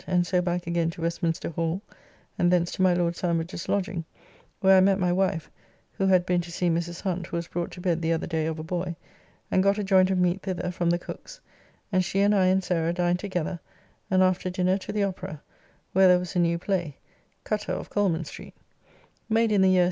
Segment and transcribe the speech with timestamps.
[0.07, 1.79] And so back again to Westminster Hall,
[2.39, 4.03] and thence to my Lord Sandwich's lodging,
[4.59, 5.51] where I met my wife
[5.91, 7.01] (who had been to see Mrs.
[7.01, 8.95] Hunt who was brought to bed the other day of a boy),
[9.51, 11.39] and got a joint of meat thither from the Cook's,
[11.91, 13.59] and she and I and Sarah dined together,
[14.09, 15.39] and after dinner to the Opera,
[15.93, 16.97] where there was a new play
[17.43, 19.61] ("Cutter of Coleman Street"), [Cutter, an old word for a rough swaggerer: hence the title
[19.61, 19.79] of Cowley's play.